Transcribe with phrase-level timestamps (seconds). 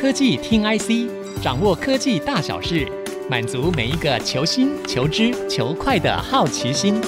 [0.00, 2.86] 科技听 IC，掌握科技大小事，
[3.28, 7.00] 满足每一个求新、求知、求快的好奇心。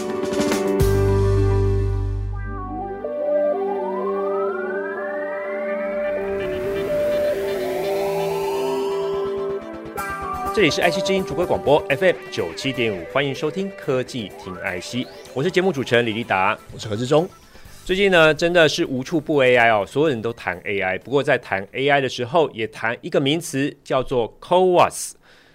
[10.53, 17.29] 这里是 IC 之音主播广播 FM 九七点五，欢迎收听科技听 IC，我是节目主持人李立达，我是何志忠。
[17.91, 20.97] 最近呢，真的是无处不 AI 哦，所有人都谈 AI。
[21.01, 25.15] 不过在谈 AI 的时候，也谈一个名词，叫做 CoWoS。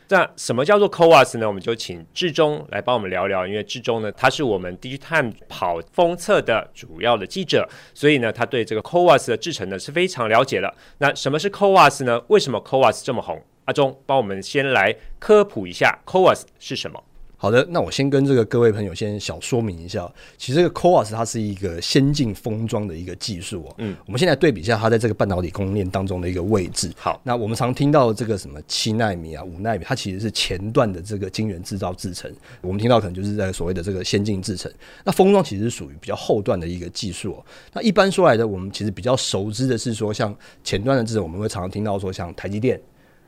[0.09, 1.47] 那什么叫做 CoWoS 呢？
[1.47, 3.47] 我们就请志忠来帮我们聊聊。
[3.47, 10.73] 因为志忠呢，他是我们 DigiTime 跑封测的主要的记者，所以呢，他对这个 CoWoS 的制程呢是非常了解的。
[10.97, 12.21] 那什么是 CoWoS 呢？
[12.27, 13.41] 为什么 CoWoS 这么红？
[13.63, 17.01] 阿忠帮我们先来科普一下 CoWoS 是什么。
[17.37, 23.75] 好的，那我先跟这个各位朋友先小说明一下，其实这个 CoWoS 它是一个先进封装的一个技术哦。
[23.79, 26.91] 嗯，我们现在对比一下它在这个半导体供应链当中的一个位置。
[26.97, 32.33] 好，那我们常听到这个什么七纳米啊、五纳米，它其实是前段的这个晶圆制造制程。
[32.61, 34.71] 我们听到可能就是在所谓的这个先进制程。
[35.03, 37.45] 那封装其实是属于比较后段的一个技术哦。
[37.73, 42.79] 那一般说来的，我们其实比较熟知的是说，像前端的制程，我们会常常听到说，像台积电。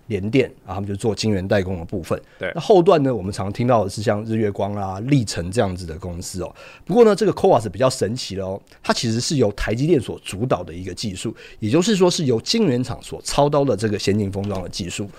[0.08, 2.20] 联电啊，他们就做晶圆代工的部分。
[2.40, 6.56] 对，那后段呢，我们常听到的是像日月光啊、历成这样子的公司哦。
[6.86, 15.10] 不过呢，这个 CoWoS 比较神奇了哦，它其实是由台积电所主导的一个技术，也就是说是由晶圆厂所操刀的这个先进封装的技术。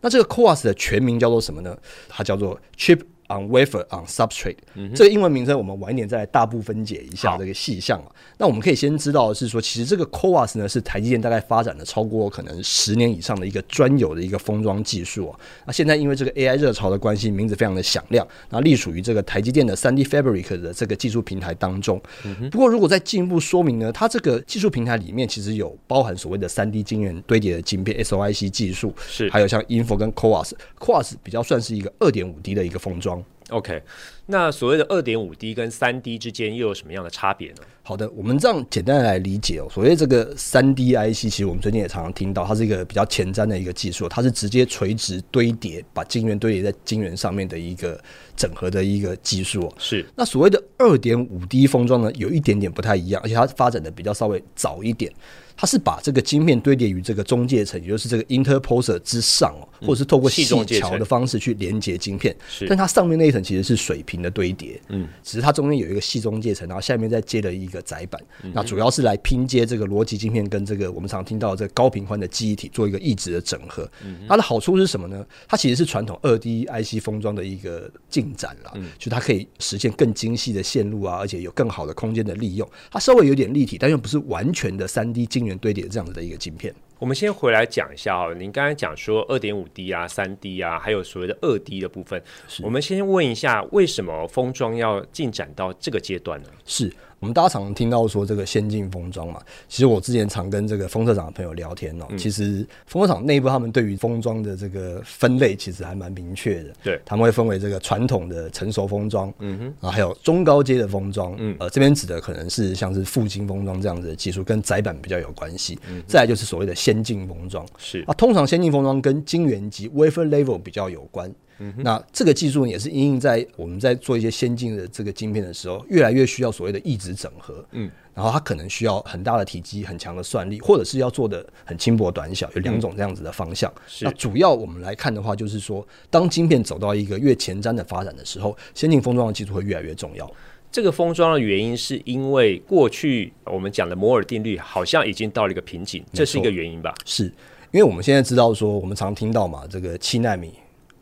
[0.00, 1.76] 那这个 CoWoS 的全名叫做什么呢？
[2.08, 8.06] 它叫做 Chip On wafer on substrate，、嗯、这个英文名称我们晚一点再来大部分解一下这个细项啊。
[8.36, 15.40] 那我们可以先知道的是说，其实这个 CoWoS 呢是台积电大概发展了超过可能十年以上的一个专有的一个封装技术啊。
[15.64, 21.98] 那现在因为这个 AI 热潮的关系，名字非常的响亮，那隶属于这个台积电的 3D Fabric 的这个技术平台当中。
[22.26, 33.14] 嗯、不过如果再进一步说明呢，它这个技术平台里面其实有包含所谓的 3D 晶圆堆叠的晶片 SOIC 技术，是还有像 InFO 跟 CoWoS，CoWoS 比较算是一个二点五 D 的一个封装。
[33.50, 33.82] OK，
[34.26, 37.62] 那所谓的二点五 D 跟三 D 之间又有什么样的差别呢？
[37.86, 39.68] 好的，我们这样简单的来理解哦。
[39.70, 48.02] 所谓这个三 D IC，其实我们最近也常常听到，它是一个比较前瞻的一个技术，它是直接垂直堆叠，把晶圆堆叠在晶圆上面的一个
[48.34, 49.70] 整合的一个技术。
[49.76, 50.02] 是。
[50.16, 55.12] 那所谓的二点五 D 封装呢，有一点点不太一样，而且它发展的比较稍微早一点。
[55.56, 62.34] 它是把这个晶片堆叠于这个中介层，也就是这个 interposer 之上哦，或者是透过细桥的方式去连接晶片。
[62.48, 73.90] 是，但它上面那一层其实是水平的堆叠，嗯，只是它中间有一个细中介层，然后下面再接了一个载板，那主要是来拼接这个逻辑晶片跟这个我们常听到的这个高频宽的记忆体做一个异质的整合。
[74.04, 75.26] 嗯它的好处是什么呢？
[75.48, 82.68] 它其实是传统二 D IC 封装的一个进展了，就它可以实现更精细的线路啊，而且有更好的空间的利用。
[82.92, 85.58] 它稍微有点立体，但又不是完全的三 D 晶圆。
[85.64, 88.34] 堆叠这样子的一个晶片，我们先回来讲一下哦。
[88.34, 92.22] 您刚才讲说二点五 D 啊、三 D 啊，还有所谓的二 D 的部分，
[92.62, 96.48] 我们先问一下，为什么封装要进展到这个阶段呢？
[96.66, 96.92] 是。
[97.24, 121.32] 我们大家常常听到说这个先进封装嘛，其实我之前常跟这个封测厂的朋友聊天哦、喔嗯，其实封测厂内部他们对于封装的这个分类其实还蛮明确的，对，他们会分为这个传统的成熟封装，嗯哼，然后还有中高阶的封装，嗯，呃，这边指的可能是像是覆晶封装这样子的技术，跟载板比较有关系，嗯，再来就是所谓的先进封装，是啊，通常先进封装跟晶圆级 wafer level 比较有关。
[121.58, 127.64] 嗯、那这个技术也是因应在我们在做一些先进的这个晶片的时候，越来越需要所谓的异质整合。
[127.72, 133.72] 嗯，然后它可能需要很大的体积、很强的算力，或者是要做的很轻薄短小，有两种这样子的方向。
[134.00, 140.30] 那主要我们来看的话，就是说，当晶片走到一个越前瞻的发展的时候，先进封装的技术会越来越重要。
[140.72, 146.92] 这个封装的原因是因为过去我们讲的摩尔定律好像已经到了一个瓶颈，这是一个原因吧？
[147.04, 147.26] 是
[147.70, 150.52] 因为我们现在知道说，我们常听到嘛，这个七纳米。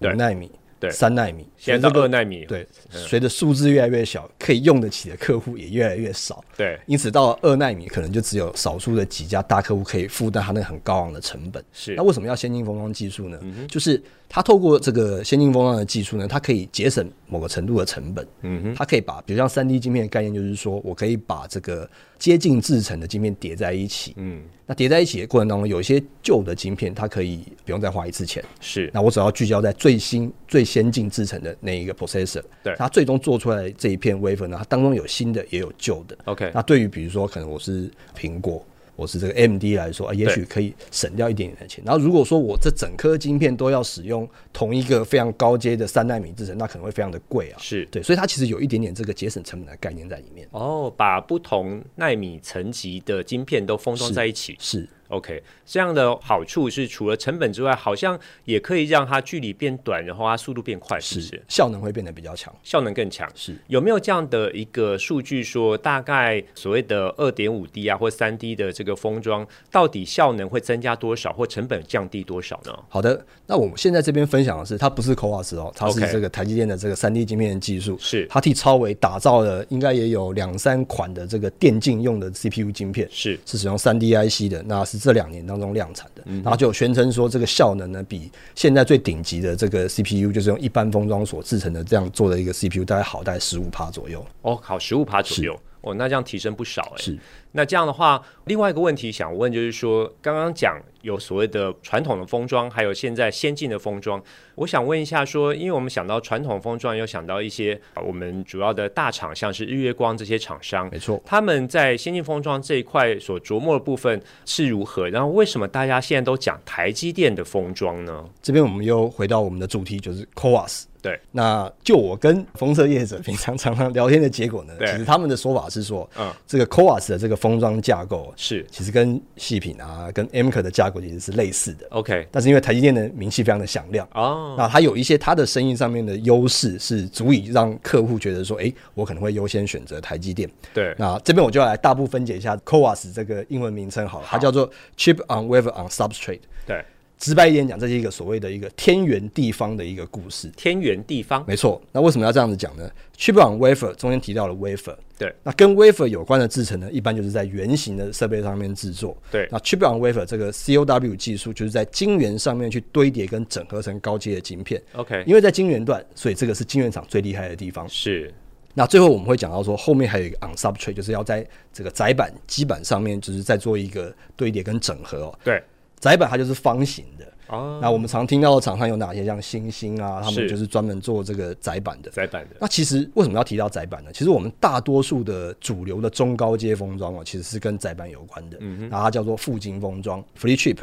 [0.02, 11.64] 五纳米，对，三纳米，现在到二纳米，对，随着数字越来越小，可以用得起的客户也越来越少，对，因此到二纳米可能就只有少数的几家大客户可以负担它那个很高昂的成本。
[11.72, 13.38] 是，那为什么要先进封装技术呢？
[13.42, 18.27] 嗯、就是它透过这个先进封装的技术呢，它可以节省某个程度的成本。
[18.41, 21.88] 嗯哼，它可以把，比如像三 D 晶片的概念，就是说我可以把这个
[22.18, 24.15] 接近制成的晶片叠在一起。
[24.16, 24.42] 嗯。
[24.72, 28.42] 那叠在一起的过程当中，有一些旧的晶片，它可以不用再花一次钱。
[28.59, 36.16] 是，那我只要聚焦在最新、最先进制成的那一个 processor，对，它最终做出来这一片 wafer 呢，它当中有新的，也有旧的。
[36.24, 38.65] OK，那对于比如说，可能我是苹果。
[39.03, 41.83] 我是这个 AMD 来说啊，也许可以省掉一点点的钱。
[41.84, 47.59] 然后如果说我这整颗晶片都要使用同一个非常高阶的三纳米制程，那可能会非常的贵啊。
[47.60, 50.47] 是对，所以它其实有一点点这个节省成本的概念在里面。
[50.53, 54.57] 哦，把不同纳米层级的晶片都封装在一起。
[54.60, 54.78] 是。
[54.81, 61.26] 是 OK，这样的好处是除了成本之外，好像也可以让它距离变短，然后它速度变快，是不是？
[61.28, 63.30] 是效能会变得比较强，效能更强。
[63.34, 72.72] 是有没有这样的一个数据说，大概所谓的二点五 D 啊或三 D 的这个封装，到底效能会增加多少，或成本降低多少呢？
[72.88, 94.25] 好的，那我们现在这边分享的是，它不是 CoWoS 哦，它是这个台积电的这个三 D 晶片的技术，是它替超维打造了应该也有两三款的这个电竞用的 CPU 晶片，是是使用三 D IC 的，那是这两年当中量产的，嗯、然后就有宣称说这个效能呢比现在最顶级的这个 CPU 就是用一般封装所制成的这样做的一个 CPU 大概好大概十五帕左右。
[94.43, 97.02] 哦，好十五帕左右哦，那这样提升不少哎、欸。
[97.02, 97.18] 是。
[97.54, 104.22] 那这样的话，另外一个问题想问就是说，刚刚讲有所谓的传统的封装，还有现在先进的封装，
[104.54, 115.10] 我想问一下说，因为我们想到传统封装，又想到一些我们主要的大厂，像是日月光这些厂商，没错，他们在先进封装这一块所琢磨的部分是如何？
[115.10, 118.24] 然后为什么大家现在都讲台积电的封装呢？
[118.40, 120.84] 这边我们又回到我们的主题，就是 CoWoS。
[121.03, 131.84] 对，那就我跟封测业者平常常常聊天的结果呢，其实他们的说法是说，嗯，这个 CoWoS 的这个封装架构是其实跟细品啊、跟 AMCA 的架构其实是类似的。
[131.91, 140.49] OK，但是因为台积电的名气非常的响亮哦，那它有一些它的生意上面的优势，是足以让客户觉得说，哎、欸，我可能会优先选择台积电。
[140.72, 146.43] 对，那这边我就要来大部分解一下 CoWoS 这个英文名称好了，好，它叫做 Chip on Wafer on Substrate。
[146.65, 146.84] 对。
[147.22, 150.51] 直白一点讲，这是一个所谓的一个天圆地方的一个故事。
[150.57, 151.80] 天圆地方，没错。
[151.92, 155.33] 那为什么要这样子讲呢？Chip on wafer 中间提到了 wafer，对。
[155.45, 159.16] 那跟 wafer 有关的制成呢，一般就是在圆形的设备上面制作。
[159.30, 159.48] 对。
[159.53, 164.83] 那 Chip on wafer 这个 CoW 技术，就是在晶圆上面去堆叠跟整合成高阶的晶片。
[164.95, 165.22] OK。
[165.25, 167.89] 因为在晶圆段，所以这个是晶圆厂最厉害的地方。
[167.89, 168.34] 是。
[168.75, 175.39] 那最后我们会讲到说，后面还有一个 on substrate，就是要在这个载板基板上面，就是在做一个堆叠跟整合哦。
[175.45, 175.63] 对。
[176.03, 177.25] 载板它就是方形的。
[177.47, 179.25] 哦，那我们常听到的厂商有哪些？
[179.25, 182.10] 像星星啊，他们就是专门做这个窄板的。
[182.10, 182.57] 窄板的。
[182.60, 184.10] 那其实为什么要提到窄板呢？
[184.13, 188.57] 其实我们大多数的主流的中高阶封装哦，其实是跟窄板有关的。
[188.60, 188.89] 嗯哼。
[188.89, 190.78] 然后它叫做覆晶封装 （free chip）。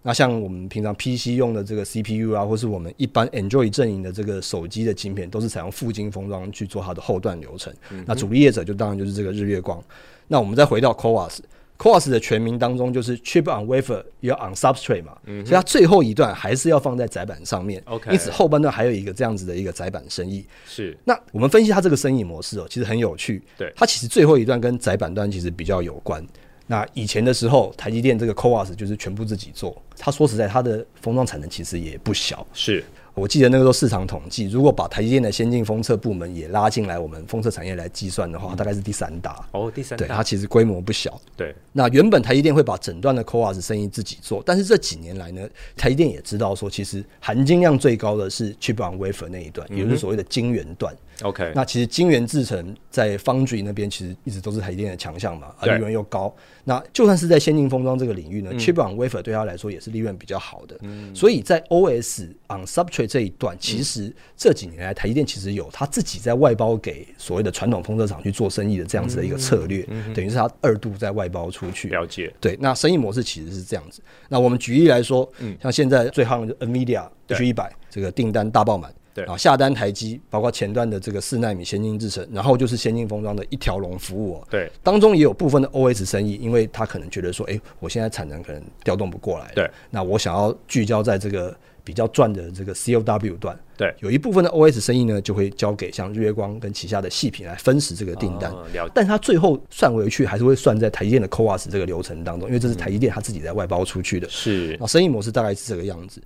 [0.00, 7.70] 那像我们平常 PC 用的这个 CPU 啊，或是我们一般 Android 阵营的这个手机的晶片，都是采用覆晶封装去做它的后段流程。
[7.90, 8.02] 嗯。
[8.06, 9.82] 那主力业者就当然就是这个日月光。
[10.28, 11.40] 那我们再回到 CoWoS。
[11.82, 17.82] CoWoS 的全名当中就是 Chip on Wafer，要 on Substrate 嘛，嗯，所以它最后一段还是要放在载板上面。
[17.86, 20.46] OK，因此后半段还有一个这样子的一个载板生意。
[20.64, 23.42] 是，那我们分析它这个生意模式哦，其实很有趣。
[23.58, 26.24] 对，它其实最后一段跟载板段其实比较有关。
[26.68, 29.76] 那以前的时候，台积电这个 CoWoS 就是全部自己做。
[29.98, 32.46] 它说实在，它的封装产能其实也不小。
[32.52, 32.84] 是。
[33.14, 39.44] 我记得那个时候市场统计，如果把台积电的先进封测部门也拉进来，我们封测产业来计算的话，大概是第三大。
[39.52, 40.06] 哦，第三大。
[40.06, 41.20] 对，它其实规模不小。
[41.36, 41.54] 对。
[41.72, 50.94] 那原本台积电会把整段的 CoWoS 生意自己做，但是这几年来呢，台积电也知道说，其实含金量最高的是 Chip on Wafer 那一段，也就是所谓的晶圆段。
[51.22, 51.52] OK。
[51.54, 56.34] 那其实晶圆制程在 Foundry 那边其实一直都是台积电的强项嘛，啊利润又高。
[56.64, 60.76] 那就算是在先进封装这个领域呢，嗯，Chip on Wafer 对他来说也是利润比较好的。
[60.82, 61.14] 嗯。
[61.14, 69.82] 所以在 OS on Substrate 这一段，其实这几年来，台积电其实有他自己在外包给所谓的传统封测厂去做生意的这样子的一个策略，
[70.14, 71.88] 等于是他二度在外包出去。
[71.88, 72.32] 了解。
[72.40, 74.00] 对，那生意模式其实是这样子。
[74.28, 75.28] 那我们举例来说，
[75.60, 84.48] 像现在最夯的 NVIDIA H 一百这个订单大爆满，对啊，下单台积，包括前端的这个四纳米先进制程，然后就是先进封装的一条龙服务哦。
[84.50, 91.56] 对，当中也有部分的 OS 生意，因为他可能觉得说，哎，我现在产能可能调动不过来，对，那我想要聚焦在这个。
[91.84, 98.52] 比较赚的这个 CoW 段，对，有一部分的 OS 生意呢，就会交给像日月光跟旗下的细品来分食这个订单。
[98.52, 98.64] 哦、
[98.94, 104.28] 但他最后算回去，还是会算在台积电的 CoWoS 这个流程当中，因为这是台积电他自己在外包出去的。
[104.28, 106.22] 是，那生意模式大概是这个样子。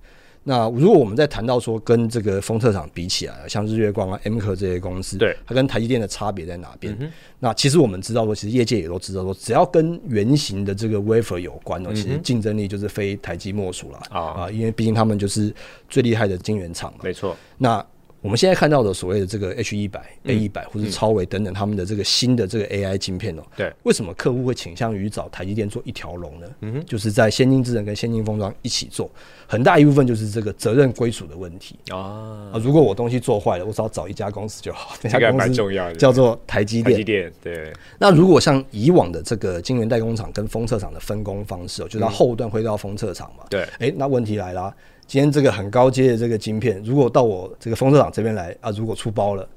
[0.49, 6.95] 那如果我们在谈到说跟这个封测厂比起来，像日月光啊、MKR 这些公司，对，它跟台积电的差别在哪边？
[7.01, 15.53] 嗯、那其实我们知道说，其实业界也都知道说，只要跟圆形的这个 wafer 有关哦，其实竞争力就是非台积莫属了啊，因为毕竟他们就是
[15.89, 16.99] 最厉害的晶圆厂嘛。
[17.03, 17.35] 没错。
[17.57, 17.85] 那
[18.27, 26.47] 我们现在看到的所谓的这个 H 一百、A 一百或是超微等等，他们的这个新的这个 AI 晶片哦，对，为什么客户会倾向于找台积电做一条龙呢？
[26.59, 29.09] 嗯哼，就是在先进制程跟先进封装一起做，
[29.47, 32.51] 很大一部分就是这个责任归属的问题啊。
[32.61, 36.91] 如果我东西做坏了，我只要找一家公司就好， 这家公司叫做台积电。
[36.91, 37.71] 台积电对。
[37.97, 43.45] 那如果像以往的这个晶圆代工厂跟封测厂的分工方式哦，就是它后段会到封测厂嘛？
[43.49, 43.65] 对。
[43.79, 44.75] 哎，那问题来了。
[45.07, 49.47] 今天这个很高阶的这个晶片，如果到我这个封测厂这边来啊，如果出包了，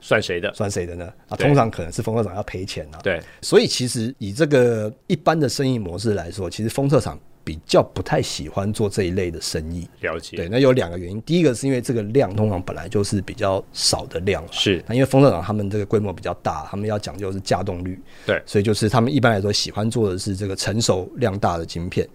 [0.00, 0.54] 算谁的？
[0.54, 1.12] 算谁的呢？
[1.28, 3.00] 啊，通常可能是封测厂要赔钱啊。
[3.02, 9.88] 对，所以其实以这个一般的生意模式来说，其实封测厂比较不太喜欢做这一类的生意。
[10.00, 10.36] 了解。
[10.36, 14.80] 对，那有两个原因，第一个是因为这个量通常本来就是比较少的量，是。
[14.86, 22.08] 那因为封测厂他们这个规模比较大，他们要讲究是稼动率，对，所以就是他们一般来说喜欢做的是这个成熟量大的晶片。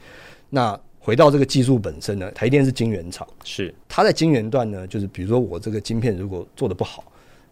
[0.50, 3.72] 那回到这个技术本身呢，台电是晶圆厂，是。
[3.88, 7.04] 它在晶圆段呢，就是比如说我这个晶片如果做的不好，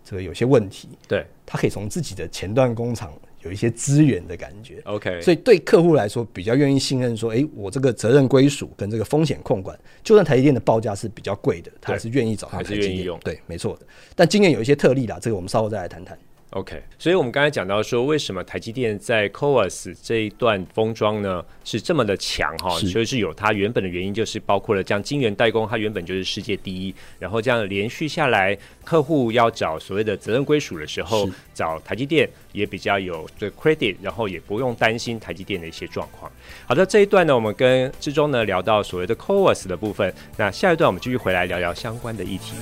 [0.03, 5.21] 这个有些问题，对，它可以从自己的前段工厂有一些资源的感觉，OK。
[5.21, 13.19] 所以对客户来说比较愿意信任说，诶，我这个责任归属跟这个风险控管，就算台积电的报价是比较贵的，他还是愿意找他台积电，还是愿意用。
[13.19, 13.85] 对，没错的。
[14.15, 16.17] 但今年有一些特例啦，这个我们稍后再来谈谈。
[16.53, 22.77] OK，所以我们刚才讲到说，为什么台积电在 CoWoS 这一段封装呢是这么的强哈？
[22.77, 28.55] 所以是有它原本的原因，就是包括了这样晶圆代工，它原本就是世界第一，然后这样连续下来，
[28.85, 36.31] 客户要找所谓的责任归属的时候，找台积电也比较有这 credit，然后也不用担心台积电的一些状况。
[36.67, 42.53] 好的，这一段呢，我们跟志忠呢聊到所谓的 CoWoS 的部分，那下一段我们继续回来聊聊相关的议题。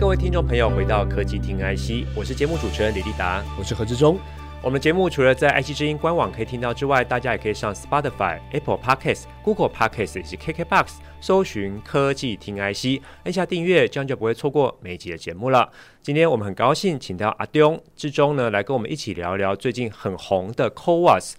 [0.00, 4.18] 各位听众朋友回到科技听 IC，我是节目主持人李立达，我是何志忠。
[4.62, 10.86] 我们的节目除了在 IC 之音官网可以听到之外，大家也可以上 Spotify、Apple Podcasts、Google Podcasts 以及 KKBox
[11.20, 15.70] 搜寻科技听 IC，按下订阅，这样就不会错过每一集的节目了。
[16.00, 21.34] 今天我们很高兴请到阿中志忠呢来跟我们一起聊聊最近很红的 CoWAS。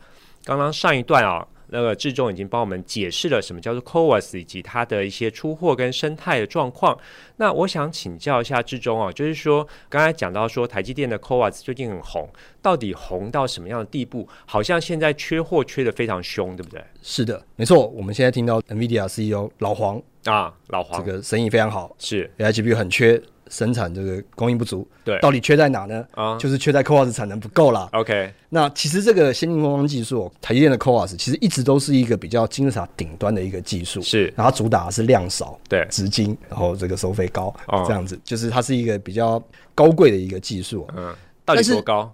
[0.45, 1.47] 刚刚上一段啊。
[1.71, 6.97] 那个志忠已经帮我们解释了什么叫做 CoWoS 以及它的一些出货跟生态的状况。
[7.37, 12.29] 那我想请教一下志忠啊，就是说刚才讲到说台积电的 CoWoS 最近很红，
[12.61, 14.27] 到底红到什么样的地步？
[14.45, 16.83] 好像现在缺货缺的非常凶，对不对？
[17.01, 17.87] 是的，没错。
[17.87, 23.21] 我们现在听到 NVIDIA CEO 老黄啊，老黄这个生意非常好，是 AI GPU 很缺。
[23.51, 26.03] 生产这个供应不足，对，到底缺在哪呢？
[26.13, 27.89] 啊，就是缺在 CoWoS 产能不够啦。
[27.91, 39.43] OK，那其实这个先进封装技术，台积电的 CoWoS 其实一直都是一个比较金字塔顶端的一个技术，是，然后它主打的是量少，对，直金，然后这个收费高，哦，这样子，就是它是一个比较
[39.75, 40.87] 高贵的一个技术。
[40.95, 42.11] 嗯，到底多高？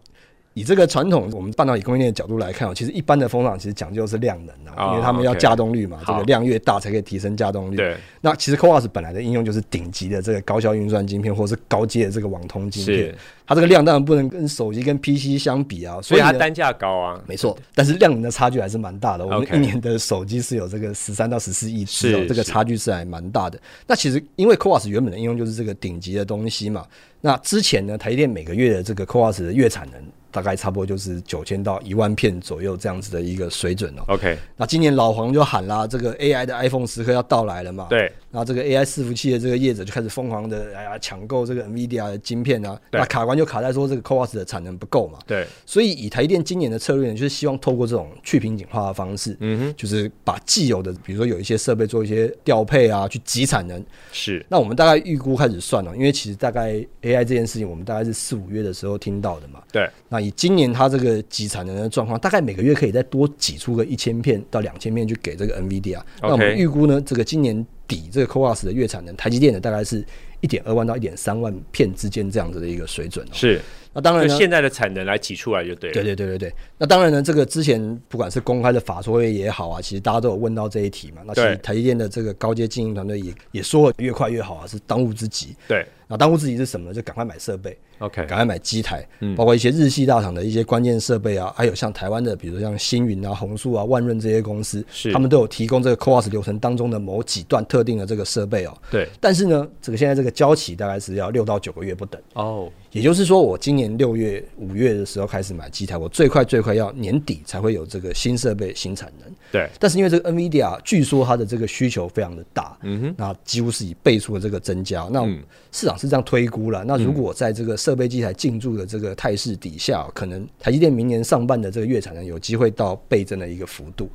[0.57, 7.75] 以这个传统我们半导体供应链的角度来看哦，其实一般的封厂其实讲究是量能啊，oh, 因为他们要稼动率嘛，这个量越大才可以提升稼动率。
[7.75, 13.13] 对，那其实 CoWoS 本来的应用就是顶级的这个高效运算晶片，或是高阶的这个网通晶片。
[13.45, 17.55] 它这个量当然不能跟手机跟 PC 相比啊，所以它单价高啊，没错。
[17.75, 19.25] 但是量能的差距还是蛮大的。
[19.25, 23.57] 我们一年的手机是有这个十三到十四亿只，这个差距是还蛮大的。
[23.85, 26.85] 那其实因为 CoWoS 原本的应用就是这个顶级的东西嘛，
[27.21, 30.01] 那之前呢，台积电每个月的这个 CoWoS 的月产能。
[30.37, 34.03] 大概差不多就是九千到一万片左右这样子的一个水准哦。
[34.09, 37.87] OK，那今年老黄就喊啦，这个 AI 的 iPhone 时刻要到来了嘛。
[37.89, 42.79] 对，然后这个 AI 伺服器的这个业者就开始疯狂的哎呀抢购这个 NVIDIA 的晶片啊。
[42.91, 45.17] 那卡关就卡在说这个 CoWoS 的产能不够嘛。
[45.25, 53.83] 对，所以以台电今年的策略呢，就是希望透过这种去瓶颈化的方式，嗯哼，就是把既有的比如说有一些设备做一些调配啊，去挤产能。
[54.11, 59.63] 是，那我们大概预估开始算了，因为其实大概 AI 这件事情，我们大概是四五月的时候听到的嘛。
[59.71, 65.99] 对，那以今年它这个挤产能的状况，大概每个月可以再多挤出个一千片到两千片去给这个 NVIDIA。
[66.21, 70.05] 那我们预估呢，这个今年抵这个 c o a s 的月产能，台积电的大概是
[70.41, 73.25] 一点二万到一点三万片之间这样子的一个水准。
[73.31, 73.61] 是，
[73.97, 75.93] 那当然呢，现在的产能来挤出来就对了。
[75.95, 76.53] 对对对对对。
[76.77, 81.23] 那当然呢，这个之前不管是公开的法说会也好啊，其实大家都有问到这一题嘛。
[81.25, 85.55] 那其实台积电的这个高阶经营团队也也说越快越好啊，是当务之急。
[85.67, 85.83] 对。
[86.09, 86.93] 那当务之急是什么呢？
[86.93, 87.77] 就赶快买设备。
[87.99, 98.77] OK，赶快买机台，嗯，包括一些日系大厂的一些关键设备啊，还有像台湾的，比如像星云啊、宏树啊、万润这些公司，是他们都有提供这个 CoWoS 流程当中的某几段特定的这个设备哦。
[98.89, 102.71] 对，但是呢，这个现在这个交期大概是要六到九个月不等哦。
[102.91, 109.31] 也就是说，我今年六月、五月的时候开始买机台，我最快最快要年底才会有这个新设备、新产能。
[109.51, 115.07] 对，但是因为这个 NVIDIA 据说它的这个需求非常的大，嗯哼，那几乎是以倍数的这个增加。
[115.11, 115.23] 那
[115.71, 116.83] 市场是这样推估了。
[116.83, 124.09] 那如果在这个设备机台进驻的这个态势底下，可能台积电明年上半的这个月产能有机会到倍增的一个幅度，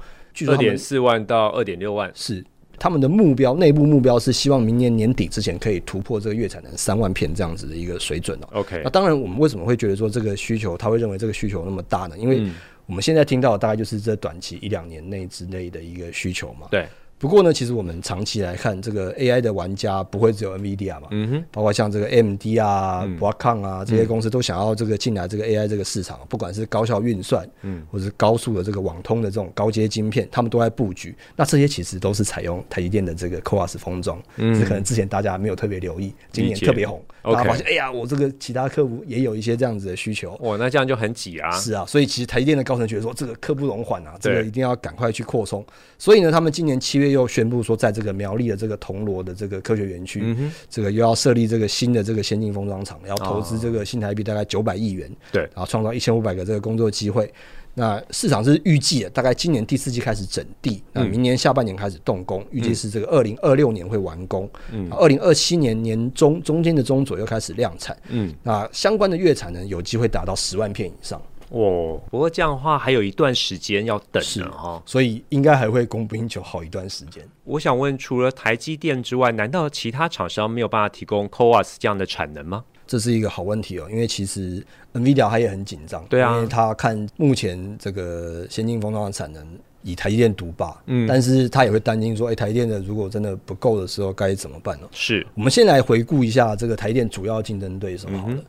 [0.48, 2.44] 二点四万到二点六万是。
[2.82, 8.48] 他们的目标，内部目标是希望明年年底之前可以突破这个月产能三万片这样子的一个水准哦。
[8.54, 12.18] OK，那当然，我们为什么会觉得说这个需求，他会认为这个需求那么大呢？
[12.18, 12.42] 因为
[12.86, 16.66] 我们现在听到的大概就是这短期一两年内之内的一个需求嘛。
[16.72, 16.88] 对。
[17.22, 23.16] 不过呢，其实我们长期来看，这个 AI 的玩家不会只有 NVIDIA 嘛，嗯哼，包括像这个 AMD 啊、嗯。
[23.16, 31.14] Broadcom 啊这些公司都想要这个进来这个 AI 这个市场，不管是高效运算，嗯，或者是高速的这个网通的这种高阶晶片，他们都在布局。
[31.36, 41.52] 那这些其实都是采用台积电的这个 CoWoS 封装，嗯，这可能之前大家没有特别留意，今年特别红，大家发现，哎呀，我这个其他客户也有一些这样子的需求，哇，那这样就很挤啊。
[41.52, 45.64] 是啊，所以其实台积电的高层觉得说，这个刻不容缓啊，这个一定要赶快去扩充。
[45.98, 57.32] 所以呢，他们今年七月又宣布说，在这个苗栗的这个铜锣的这个科学园区，嗯、这个又要设立这个新的这个先进封装厂，要投资这个新台币大概九百亿元，对、哦，然后创造一千五百个这个工作机会。
[57.74, 71.18] 那市场是预计的，大概今年第四季开始整地，那明年下半年开始动工，预、嗯、计是这个二零二六年会完工，嗯，二零二七年年中中间的中左右开始量产，嗯，那相关的月产呢，有机会达到十万片以上。
[71.52, 77.22] 哦，不过这样的话还有一段时间要等呢哈，所以应该还会供不应求好一段时间。
[77.44, 82.64] 我想问，除了台积电之外，难道其他厂商没有办法提供 CoWoS 这样的产能吗？
[82.86, 89.46] 这是一个好问题哦，因为其实 NVIDIA 它也很紧张，对啊，因为他看目前这个先进封装的产能
[89.82, 94.88] 以台积电独霸，嗯，但是他也会担心说，哎，台积电的如果真的不够的时候该怎么办呢？
[94.90, 98.34] 是我们先来回顾一下这个台积电主要竞争对手好了。
[98.34, 98.44] 嗯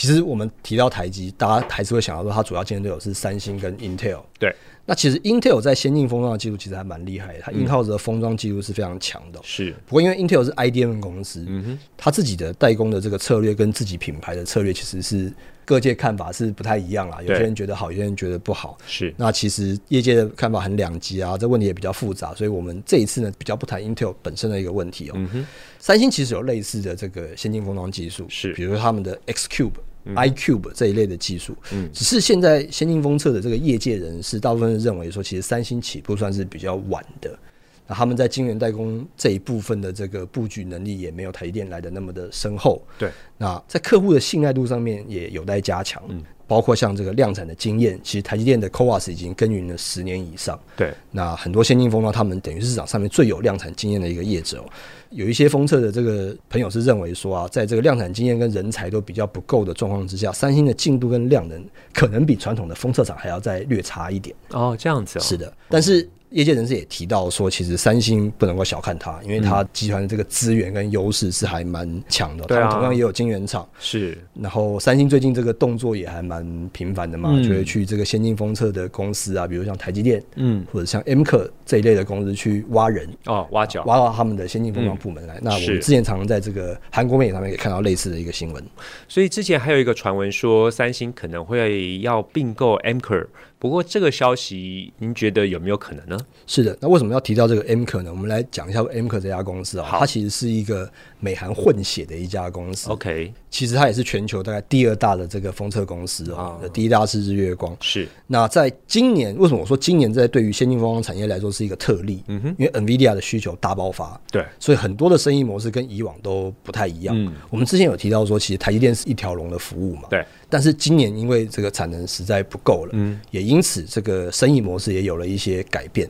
[0.00, 4.22] 其实我们提到台积，大家还是会想到说，它主要竞争对手是三星跟 Intel。
[4.38, 4.50] 对，
[4.86, 9.38] 那其实 Intel 在先进封装的技术其实还蛮厉害的，它 in-house 的封装技术是非常强的。
[9.42, 15.30] 是，不过因为 Intel 是 IDM 公司，嗯哼，它自己的代工的这个策略跟自己品牌的策略其实是
[15.66, 17.18] 各界看法是不太一样啦。
[17.20, 18.78] 有些人觉得好，有些人觉得不好。
[18.86, 25.12] 是，那其实业界的看法很两极啊，这问题也比较复杂，所以我们这一次呢比较不谈 Intel 本身的一个问题哦。
[25.16, 25.46] 嗯哼，
[25.78, 29.72] 三星其实有类似的这个先进封装技术，是，比如说他们的 X Cube。
[30.06, 37.38] iCube 这一类的技术，嗯，只是现在先进封测的这个业界人士大部分认为说，其实三星起步算是比较晚的，
[37.86, 46.22] 那他们在晶圆代工这一部分的这个布局能力也没有台积电来的那么的深厚，对，那在客户的信赖度上面也有待加强，嗯。
[46.50, 50.58] 包括像这个量产的经验，其实台积电的 CoWoS 已经耕耘了十年以上。
[50.76, 54.64] 对，那很多先进封装，他们等于是市场上面最有量产经验的一个业者哦。
[55.10, 64.34] 有一些封测的这个朋友是认为说啊，在这个量产经验跟人才都比较不够的状况之下，三星的进度跟量能可能比传统的封测厂还要再略差一点。
[64.48, 65.22] 哦，这样子哦。
[65.22, 66.10] 是的，但是。
[66.30, 72.44] 业界人士也提到说，其实三星不能够小看它，因为它集团的这个资源跟优势是还蛮强的。
[72.46, 74.16] 他们同样也有晶圆厂，是。
[74.34, 85.38] 然后三星最近这个动作也还蛮频繁的嘛，就会去这个先进封测的公司啊，比如像台积电，嗯，或者像 MKR 这一类的公司去挖人哦，挖角，挖到他们的先进封装部门来。
[85.42, 88.64] 那我们之前常常在这个韩国媒体上面也看到类似的一个新闻。
[89.08, 93.26] 所以之前还有一个传闻说，三星可能会要并购 MKR。
[93.60, 96.18] 不过这个消息，您觉得有没有可能呢？
[96.46, 98.10] 是的，那为什么要提到这个 MKR 呢？
[98.10, 102.88] 我们来讲一下 MKR 这家公司啊，它其实是一个美韩混血的一家公司。
[102.90, 107.76] OK，其实它也是全球大概第二大的这个封测公司啊，第一大是日月光。
[107.82, 112.24] 是，那在今年，为什么我说今年在对于先进封装产业来说是一个特例？
[112.28, 117.14] 嗯哼，因为 NVIDIA 的需求大爆发，对，所以很多的生意模式跟以往都不太一样。
[117.14, 120.24] 嗯，我们之前有提到说，其实台积电是一条龙的服务嘛，对。
[120.50, 126.06] 但是今年因为这个产能实在不够了，嗯，也因此这个生意模式也有了一些改变。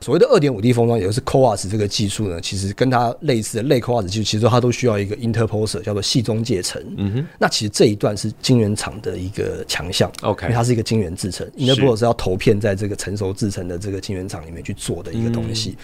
[0.00, 6.80] 所谓的二点五 D 封装，也就是 CoWoS 这个技术呢，其实跟它类似的类 CoWoS 技术，其实它都需要一个 interposer，叫做细中介层。
[6.96, 10.08] 嗯哼，那其实这一段是晶圆厂的一个强项。
[10.22, 15.70] OK，因为它是一个晶圆制程，interposer 是要投片在这个成熟制程的这个晶圆厂里面去做的一个东西。
[15.70, 15.76] 嗯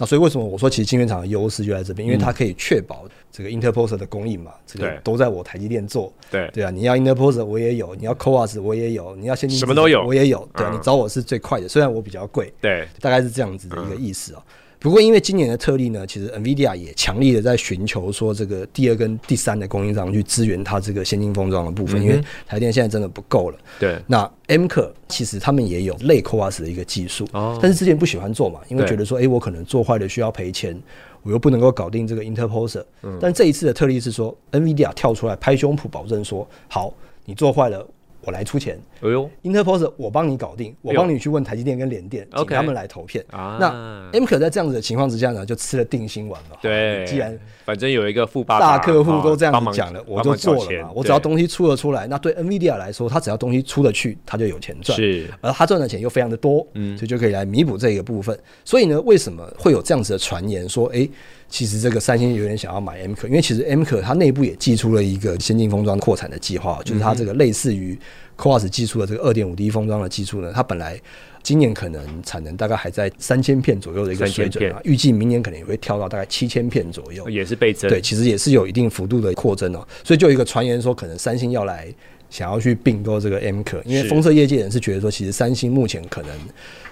[0.00, 2.08] 那所以为什么我说其实晶圆厂的优势就在这边？
[2.08, 6.10] 因为它可以确保这个 interposer 的供应嘛，这个都在我台积电做。
[6.30, 10.48] 对对啊，你要 interposer 我也有，你要 CoWoS 我也有，你要先进什么都有我也有。
[10.56, 12.50] 对啊，你找我是最快的，虽然我比较贵。
[12.62, 14.42] 对，大概是这样子的一个意思啊。
[14.80, 23.58] 不过，因为今年的特例呢，其实 NVIDIA 也强力的在寻求说，这个第二跟第三的供应商去支援它这个先进封装的部分，嗯、因为台电现在真的不够了。
[23.78, 30.74] 对，那 MKR 其实他们也有类 CoWoS 的一个技术，哦，但是之前不喜欢做嘛，因为觉得说，哎、欸，我可能做坏了需要赔钱，
[31.22, 32.82] 我又不能够搞定这个 interposer。
[33.02, 36.94] 嗯，但这一次的特例是说，NVIDIA 跳出来拍胸脯保证说，好，
[37.26, 37.86] 你做坏了。
[38.22, 43.24] 我来出钱，哎呦，Interposer 我帮你搞定，我帮你去问台积电跟联电，请他们来投片。
[43.30, 46.58] 那 MKR 在这样子的情况之下呢，就吃了定心丸了。
[46.60, 50.90] 对，既然反正有一个富爸大客户都这样子讲了，我就做了嘛。
[50.94, 54.96] 我只要东西出得出来，那对 NVIDIA 来说，他只要东西出得去，他就有钱赚。
[54.96, 58.38] 是，而他赚的钱又非常的多，嗯，所以就可以来弥补这个部分。
[58.64, 61.08] 所以呢，为什么会有这样子的传言说，哎？
[61.50, 67.98] 其实这个三星有点想要买 M 可，因为其实 M 可它内部也寄出了一个先进封装扩产的计划，就是它这个类似于
[68.38, 70.98] CoWoS 技术的这个二点五 D 封装的技术呢，它本来
[71.42, 77.90] 今年可能产能大概还在三千片左右的一个水准啊，预计明年可能也会跳到大概七千片左右，也是倍增。
[77.90, 81.92] 对，其实也是有一定幅度的扩增哦，所以就有一个传言说，可能三星要来。
[82.30, 86.30] 想要去并购这个 M 可，因为封测业界人是觉得说，其实三星目前可能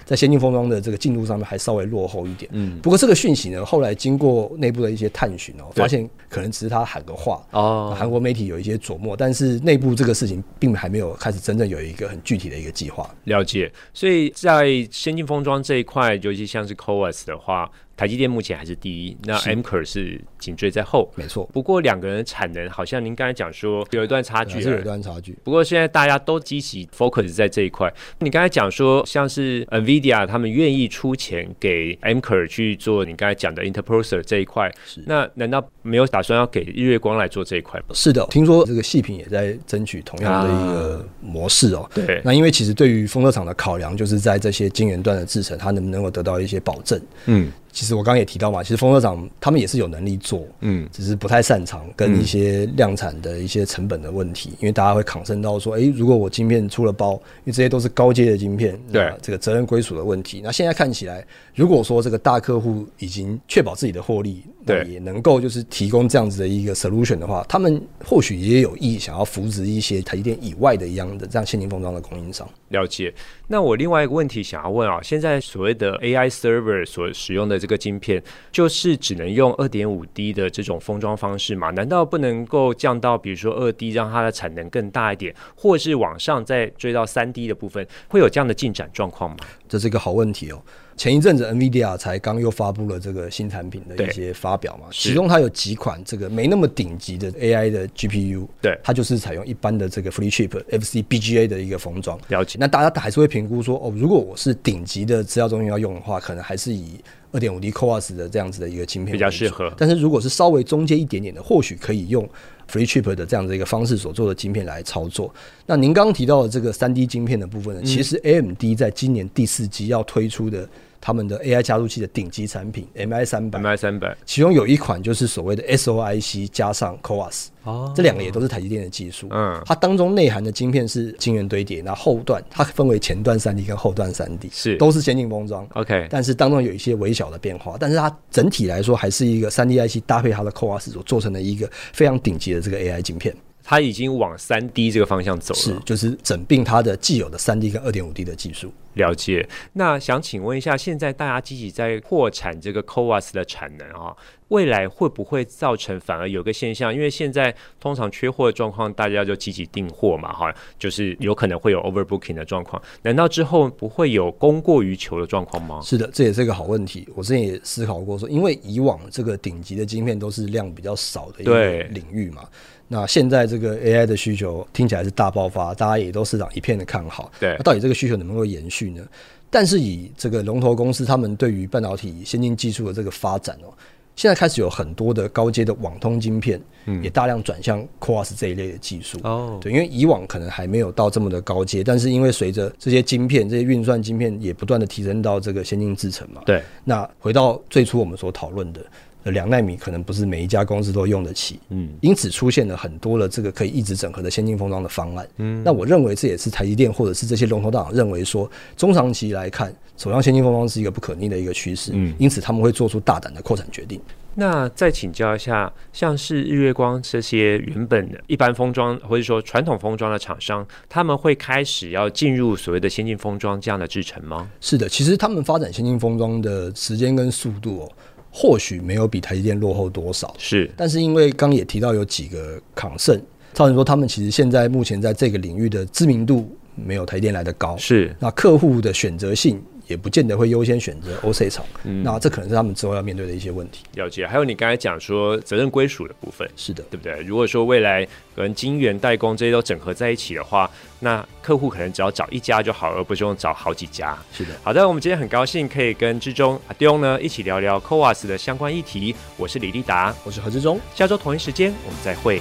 [0.09, 2.49] 在先进封装的这个进度上面还稍微落后一点。
[2.51, 7.95] 嗯，不过这个讯息呢，后来经过内部的一些探寻哦，发现可能只是他喊个话哦。
[7.95, 13.07] 韩国媒体有一些琢磨，但是内部这个事情并还没有开始真正有一个很具体的一个计划。
[13.25, 17.69] 了解，所以在先进封装这一块，尤其像是 CoWoS 的话。
[17.99, 21.43] 台积电目前还是第一，那 MKR 是紧追在后，没错。
[21.51, 25.37] 不过两个人的产能好像您刚才讲说有一段差距，是有一段差距。
[25.43, 27.93] 不过现在大家都积极 focus 在这一块。
[28.19, 29.67] 你刚才讲说，像是
[29.99, 37.87] NVIDIA 他们愿意出钱给 MKR 去做你刚才讲的 Interposer 这一块，是那难道没有打算要给日月光来做这一块吗？
[37.93, 41.79] 是的，听说这个细品也在争取同样的一个模式哦。
[41.79, 46.99] 啊、对，那因为其实对于封测厂的考量，就是在这些晶圆段的制程，它能不能够得到一些保证？
[47.25, 47.51] 嗯。
[47.71, 60.41] 其实我刚刚也提到嘛，其实封测厂他们也是有能力做，嗯，只是不太擅长跟一些量产的一些成本的问题，嗯、因为大家会抗生到说，哎、欸，如果我晶片出了包，因为这些都是高阶的晶片，对，这个责任归属的问题。
[60.43, 72.47] 那现在看起来，如果说这个大客户已经确保自己的获利，对，也能够就是提供这样子的一个 solution 的话，他们或许也有意想要扶植一些台积电以外的一样的这样先进封装的供应商。
[72.69, 73.13] 了解。
[73.51, 81.71] 那我另外一个问题想要问啊，现在所谓的 AI server 所使用的这个晶片，就是只能用二点五 D 的这种封装方式吗？
[81.71, 89.37] 难道不能够降到比如说二 D，让它的产能更大一点，或是往上再追到三 D 的部分，会有这样的进展状况吗？
[89.69, 90.61] 这是一个好问题哦。
[90.97, 102.19] 前一阵子，NVIDIA 才刚又发布了这个新产品的一些发表嘛，其中它有几款这个没那么顶级的 AI 的 GPU，对，它就是采用一般的这个 Free Chip FCBGA 的一个封装。
[102.27, 102.57] 了解。
[102.59, 106.99] 那大家还是会评估说，哦，如果我是顶级的资料中心要用的话，可能还是以
[107.31, 109.71] 二点五 D CoWoS 的这样子的一个晶片比较适合。
[109.77, 112.27] 但是如果是稍微中间一点点的，或许可以用
[112.71, 115.33] FreeChip 的这样的一个方式所做的晶片来操作。
[115.65, 120.67] 那您刚刚提到的这个三 D 晶片的部分呢，嗯、其实 AMD 在今年第四季要推出的。
[121.01, 129.27] 他们的 AI 加速器的顶级产品 MI 三百，MI 三百，其中有一款就是所谓的 SOIC 加上 CoWoS，哦，这两个也都是台积电的技术。
[129.31, 135.65] 嗯，它当中内含的晶片是晶圆堆叠，那后段它分为前段三 D 跟后段三 D，是都是先进封装。
[135.73, 143.35] OK，但是当中有一些微小的变化，但是它整体来说还是一个三 D IC 搭配它的 CoWoS 所做成的一个非常顶级的这个 AI 晶片。
[143.61, 148.73] 它已经往三 D 这个方向走了，是就是整并它的既有的三 D 跟二点五 D 的技术。
[148.93, 149.47] 了解。
[149.73, 154.15] 那想请问一下，现在大家积极在扩产这个 CoWoS 的产能啊，
[154.49, 156.93] 未来会不会造成反而有个现象？
[156.93, 162.81] 因为现在通常缺货的状况，大家就积极订货嘛，哈，就是有可能会有 overbooking 的状况。
[163.03, 165.79] 难道之后不会有供过于求的状况吗？
[165.83, 167.07] 是的，这也是一个好问题。
[167.15, 172.43] 我之前也思考过说，因为以往这个顶级的晶片都是量比较少的一个领域嘛。
[172.91, 177.31] 那现在这个 AI 的需求听起来是大爆发，大家也都市场一片的看好。
[177.39, 179.01] 对，那到底这个需求能不能够延续呢？
[179.49, 183.73] 但是以这个龙头公司他们对于半导体先进技术的这个发展哦，
[184.15, 186.61] 现在开始有很多的高阶的网通晶片，
[187.01, 189.17] 也大量转向 CoWoS 这一类的技术。
[189.23, 196.43] 哦，对，因为以往可能还没有到这么的高阶，但是因为随着这些晶片、这些运算晶片也不断的提升到这个先进制程嘛。
[196.45, 198.85] 对，那回到最初我们所讨论的。
[199.23, 213.99] 两纳米可能不是每一家公司都用得起，嗯，因此出现了很多的这个可以一直整合的先进封装的方案，嗯，那我认为这也是台积电或者是这些龙头大厂认为说，中长期来看，走向先进封装是一个不可逆的一个趋势，嗯，因此他们会做出大胆的扩产决定。
[214.35, 224.49] 那再请教一下，像是日月光这些原本的一般封装或者说传统封装的厂商，他们会开始要进入所谓的先进封装这样的制程吗？
[224.61, 227.91] 是的，其实他们发展先进封装的时间跟速度哦。
[228.31, 233.19] 或许没有比台积电落后多少，是，但是因为刚也提到有几个抗胜，
[233.53, 239.61] 造成说他们其实现在目前在这个领域的知名度没有台积电来的高，是，那客户的选择性。
[239.89, 243.83] 也不见得会优先选择 OSAT 厂，嗯，那这可能是他们之后要面对的一些问题。
[243.95, 247.19] 了解，还有你刚才讲说责任归属的部分，是的，对不对？
[247.23, 254.15] 如果说未来跟晶圆代工这些都整合在一起的话，那客户可能只要找一家就好，而不是用找好几家。
[254.31, 254.51] 是的。
[254.63, 259.15] 好的，我们今天很高兴可以跟志忠阿丢呢一起聊聊 CoWoS 的相关议题。
[259.37, 262.39] 我是李立达，我是何志忠，下周同一时间我们再会。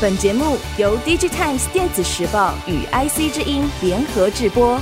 [0.00, 4.80] 本节目由 DigiTimes 电子时报与 IC 之音联合制播。